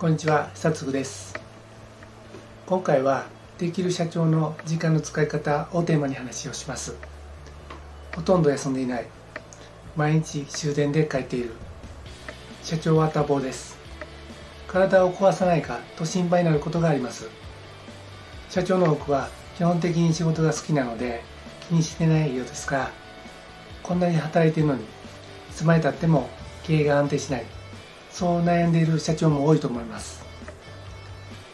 [0.00, 1.38] こんにちは久嗣です。
[2.64, 3.26] 今回は
[3.58, 6.96] できる社長の時間の使い方をテーマに話をします。
[8.16, 9.06] ほとんど休んでいない。
[9.96, 11.50] 毎日終電で帰っている。
[12.62, 13.76] 社長は多忙です。
[14.66, 17.28] 体を壊さないかと心配になることがあります。
[18.48, 19.28] 社長の多くは
[19.58, 21.22] 基本的に仕事が好きなので
[21.68, 22.90] 気にしてないようですが
[23.82, 24.86] こんなに働いているのにい
[25.54, 26.30] つまでたっても
[26.62, 27.59] 経営が安定しない。
[28.10, 30.22] そう悩んでいる社長も多いと思います。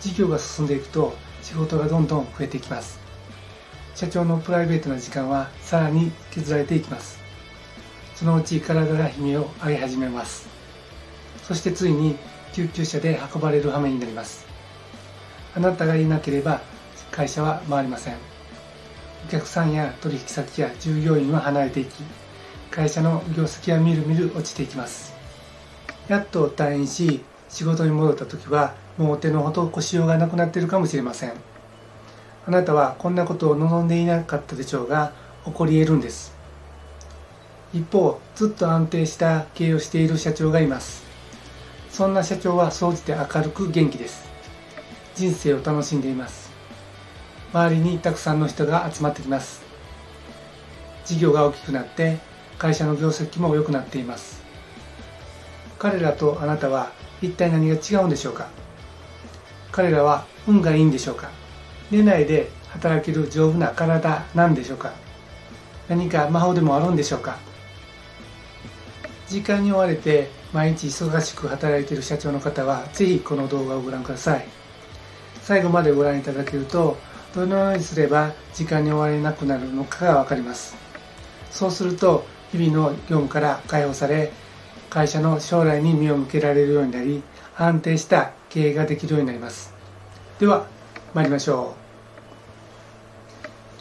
[0.00, 2.98] 事業が進んでいくと仕事がどんどん増えていきます。
[3.94, 7.18] 社長のプライベートな時間はさらに削られていきます。
[8.14, 10.48] そのうち体が悲鳴を上げ始めます。
[11.42, 12.16] そしてついに
[12.52, 14.44] 救急車で運ばれる羽目になります。
[15.54, 16.60] あなたがいなければ
[17.10, 18.16] 会社は回りません。
[19.26, 22.02] お客さんや取引先や従業員は離れていき
[22.70, 25.09] 会社の業績はみるみる落ちていきます。
[26.10, 31.34] やっと退院し仕事に戻った時はもう手の施しようがなくなっているかもしれません。
[32.48, 35.12] あなたはこんなことを望んでいなかったでしょうが
[35.44, 36.34] 起こり得るんです。
[37.72, 41.04] 一方ずっと安定した経営をしている社長がいます。
[41.90, 44.28] そんな社長は総じて明るく元気です。
[45.14, 46.50] 人生を楽しんでいます。
[47.52, 49.62] 周りにたくさんの人が集まってきます。
[51.04, 52.18] 事業が大きくなって
[52.58, 54.49] 会社の業績も良くなっています。
[55.80, 56.92] 彼らとあなたは
[57.22, 58.48] 一体何が違うんでしょうか？
[59.72, 61.30] 彼らは運がいいんでしょうか？
[61.90, 64.92] 寝ないで働ける丈夫な体なんでしょうか？
[65.88, 67.38] 何か魔法でもあるんでしょうか？
[69.26, 74.46] 時間に追われて毎日忙しく働いている社長の方はぜひこの動画をご覧ください。
[75.40, 76.98] 最後までご覧いただけると
[77.34, 80.76] どのようにすれば時間に追われなくなるのかが分かります。
[81.50, 84.30] そうすると日々の業務から解放され
[84.90, 87.22] 会社の将来に目を向けられるようになり
[87.56, 89.72] 安定した経営ができるようになります。
[90.40, 90.66] では
[91.14, 91.80] 参りましょう。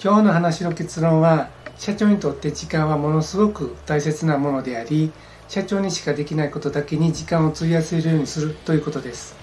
[0.02, 5.12] 今日の話の結論は社長にとって時間はものすごく大切なものであり
[5.48, 9.36] 社長にしかできないことだけに時間を費やせるようにするということです。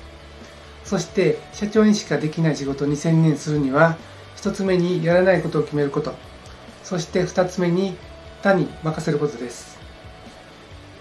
[0.85, 3.97] そして社長にしかできない仕事に専念するには
[4.37, 6.15] 1つ目にやらないことを決めること。
[6.85, 7.97] そして2つ目に
[8.43, 9.76] 他に任せることです。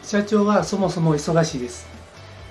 [0.05, 1.87] 社長はそもそも忙しいです。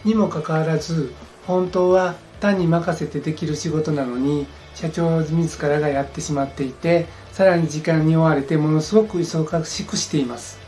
[0.05, 1.13] にもかかわらず
[1.47, 10.59] 本当は単に任せてできる仕事なのに社長自らがやってしまっていてさらに時間に追われてものすごく忙しくしています。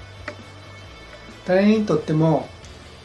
[1.45, 2.49] 誰にとっても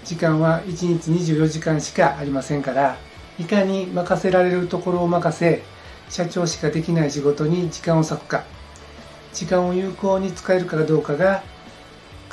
[0.06, 2.98] 時間は1日24時間しかありませんから
[3.40, 5.64] いかに任せられるところを任せ
[6.10, 8.44] 社長しかできない仕事に時間を割くか。
[9.34, 11.42] 時間を有効に使えるかどうかが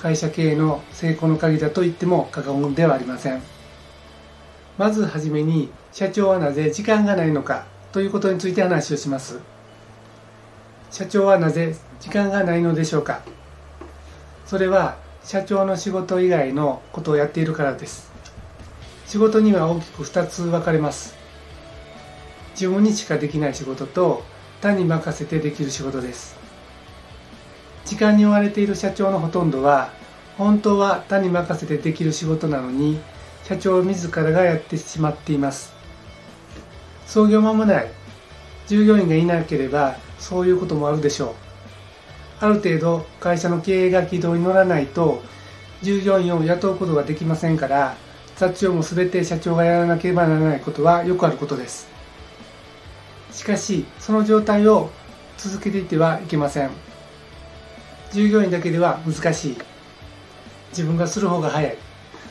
[0.00, 3.42] 会社経営の成功の鍵だと言っても過言ではありません。
[4.78, 9.40] まずはじめに社長はなぜ時間がないのかということについて話をします。
[10.92, 13.22] 社長はなぜ時間がないのでしょうか。
[14.46, 18.12] それは社長の仕事以外のことをやっているからです。
[19.04, 21.16] 仕事には大きく2つ分かれます。
[22.52, 24.22] 自分にしかできない仕事と
[24.60, 26.47] 他に任せてできる仕事です。
[27.88, 29.90] 時間に追われている社長のほとんどは
[30.36, 33.00] 本当は他に任せてできる仕事なのに
[33.44, 35.72] 社長自らがやってしまっています。
[37.06, 37.90] 創業間もない。
[38.66, 41.34] 従業員がいなければそういうこともあるでしょう。
[42.40, 45.22] ある程度会社の経営が軌道に乗らないと
[45.80, 47.96] 従業員を雇うことができませんから
[48.36, 51.88] 雑用も全て社長がやらなければならないことはよくあることです。
[53.32, 54.90] しかしその状態を
[55.38, 56.87] 続けていてはいけません。
[58.12, 59.58] 従業員だけでは難しい。
[60.70, 61.76] 自分がする方が早い。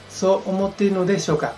[0.09, 1.53] そう思っているのでしょうか。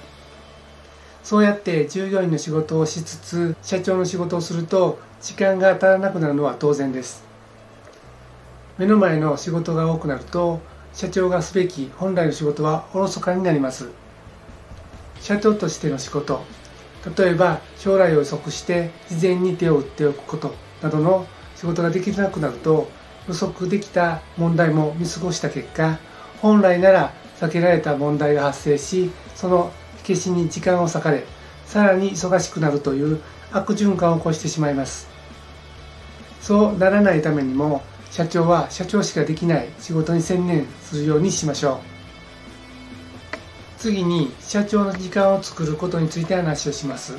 [1.23, 7.23] そうやって従業員の仕事をしつつ社長の仕事をすると時間が足らなくなるのは当然です。
[8.77, 10.59] 目の前の仕事が多くなると
[10.93, 13.89] 社長がすべき本来の仕事はおろそかになります。
[15.21, 16.43] 社長としての仕事
[17.17, 22.89] 例えば将来を予測して事前に手を打っておくことなどの仕事ができなくなると
[23.29, 25.99] 予測できた問題も見過ごした結果
[26.41, 31.23] 本来なら避けられた問題が発生しその火消しに時間を割かれ
[31.65, 33.21] さらに忙しくなるという
[33.51, 35.07] 悪循環を起こしてしまいます。
[36.41, 41.77] そうならないためにも社長は社長しかできない仕事に専念するようにしましょう。
[43.77, 47.17] 次に社長の時間を作ることについて話をします。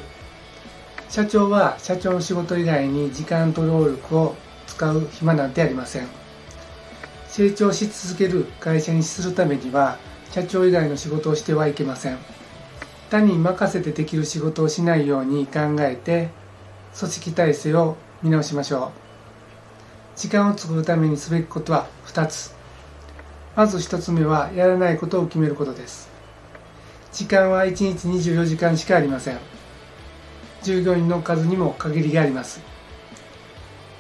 [1.09, 4.37] 社長は社長の仕事以外に時間と労力を
[4.71, 6.07] 使う暇なんてありません。
[7.29, 9.99] 成長し続ける会社にするためには
[10.31, 12.19] 社長以外の仕事をしてはいけません。
[13.11, 16.29] 他に任せてできる仕事をしないように考えて
[16.97, 18.93] 組織体制を見直しましょ
[20.17, 20.19] う。
[20.19, 22.53] 時間を作るためにすべきことは2つ。
[23.57, 26.09] まず1つ目はやらないことを決めることです。
[27.13, 29.39] 時間は1日24時間しかありません。
[30.63, 32.61] 従業員の数にも限りがあります。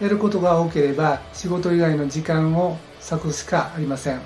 [0.01, 2.79] やることが多ければ仕事以外の時間を
[3.11, 4.21] 割くしかありません。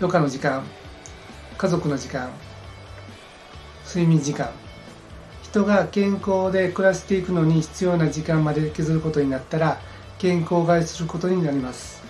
[0.00, 0.64] 余暇の時間
[1.56, 2.30] 家族の時間
[3.86, 4.50] 睡眠時間
[5.44, 9.80] 人が健康で暮らしていくのに必要な時間まで削ることになったら
[10.18, 12.02] 健康を害することになります。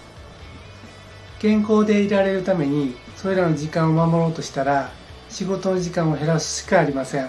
[1.40, 4.90] 健康でいられるためにそれらの時間を守ろうとしたら
[5.28, 7.28] 仕事の時間を減らすしかありません。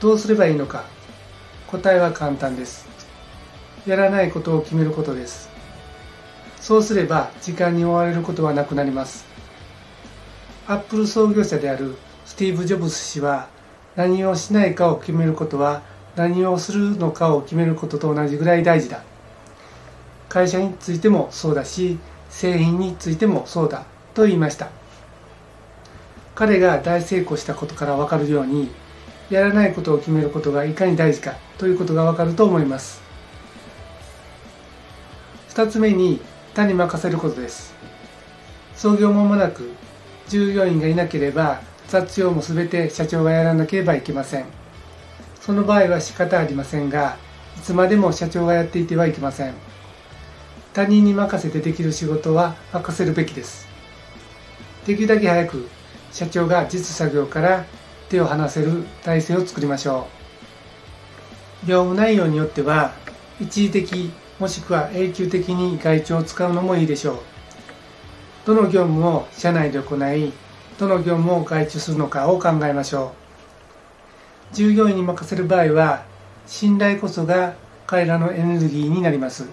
[0.00, 0.84] どうすればいいのか
[1.72, 2.86] 答えは簡単です。
[3.86, 5.48] やらないことを決めることです。
[6.60, 9.24] そうすれば時間に追われることはなくなります。
[10.68, 11.96] アップル創業者である
[12.26, 13.48] スティーブ・ジョブズ氏は
[13.96, 15.80] 何をしないかを決めることは
[16.14, 19.02] 何をするのかを決めることと同じぐらい大事だ。
[20.28, 21.98] 会社についてもそうだし
[22.28, 24.68] 製品についてもそうだと言いました。
[26.34, 28.70] 彼が大成功したことから分かるように
[29.30, 31.34] やらないことを決めることがいかに大事か。
[31.62, 33.00] ということが分かると思います。
[35.50, 36.20] 2つ目に
[36.56, 37.72] 他に任せることです。
[38.74, 39.70] 創業間もなく
[40.26, 44.46] 従業員がいなければ雑用も全て社長がやらなければいけません。
[45.40, 47.16] その場合は仕方ありませんが
[47.56, 49.54] いつまでも社長がやっていてはいけません。
[50.72, 53.68] 他人に任せてできる仕事は任せるべきです。
[54.84, 55.68] できるだけ早く
[56.10, 57.64] 社長が実作業から
[58.08, 60.21] 手を離せる体制を作りましょう。
[61.64, 62.92] 業務内容によっては
[63.40, 67.18] 一時的もしくは永久的に外注を使うのもいいでしょう。
[68.44, 70.32] どの業務を社内で行い
[70.78, 73.12] どの業務を外注するのかを考えましょ
[74.50, 74.54] う。
[74.54, 76.04] 従業員に任せる場合は
[76.46, 77.54] 信頼こそが
[77.86, 79.44] 彼らのエネルギーになります。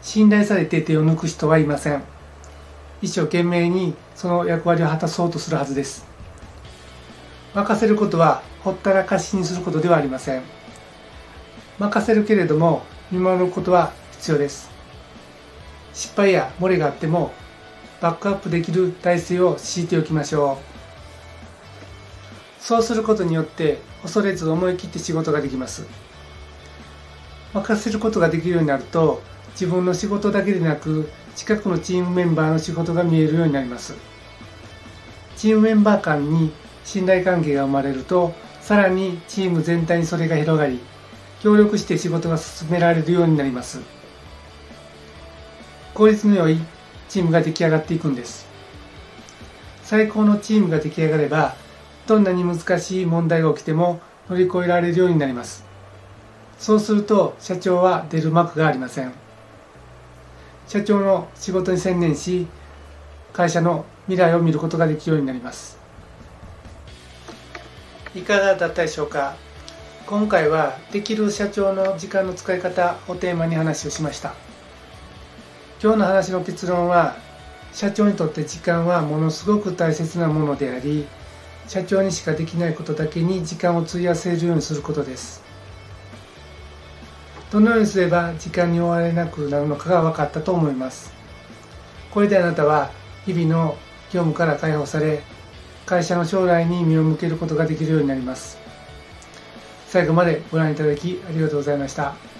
[0.00, 2.02] 信頼されて手を抜く人はいません。
[3.02, 6.06] 一生懸命にその役割を果たそうとするはずです。
[7.54, 10.59] 任せることはほったらかしにすることではありません。
[11.80, 14.70] 任せるけれども見守ることは必要です。
[15.94, 17.32] 失敗や漏れがあっても
[18.02, 22.62] バックアップできる体制を敷いておきましょう。
[22.62, 25.86] そうすることによって恐れず思い切って仕事ができます。
[27.54, 29.22] 任せることができるようになると
[29.52, 33.94] 自分の仕事だけでなく近くのチームメンバーの仕事が見えるようになります。
[35.38, 36.52] チームメンバー間に
[36.84, 40.78] 信頼関係が生まれるとさらにチーム全体にそれが広がり
[41.40, 43.80] 協力して仕事が進められるようになります。
[45.94, 46.60] 効率の良い
[47.08, 48.46] チームが出来上がっていくんです。
[49.82, 51.56] 最高のチームが出来上がれば
[52.06, 55.64] どんなに難しい問題が起きても乗り越えられるようになります。
[56.58, 59.12] そうすると社長は出る幕がありません。
[60.68, 62.46] 社長の仕事に専念し
[63.32, 65.78] 会社の未来を見ることができるようになります。
[68.14, 69.34] いかがだったでしょうか？
[70.06, 74.34] 今回はできる社長の時間の使い方をテーマに話をしました。
[75.82, 77.16] 今日の話の結論は
[77.72, 81.06] 社長にとって時間はものすごく大切なものであり
[81.68, 85.42] 社長にしかできないことだけに時間を費やせるようにすることです。
[87.50, 91.12] どのようにすれば時間に追われなくなるのかが分かったと思います。
[92.10, 92.90] これであなたは
[93.24, 93.76] 日々の
[94.12, 95.22] 業務から解放され
[95.86, 98.59] 会社の将来に目を向けることができるようになります。
[99.90, 102.39] 最後までご覧いただきありがとうございました。